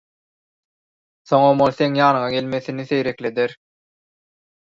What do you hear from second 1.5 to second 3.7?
ol seň ýanyňa gelmesini seýrekleder.